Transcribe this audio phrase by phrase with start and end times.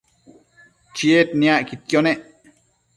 [0.95, 2.19] Chied niacquidquio nec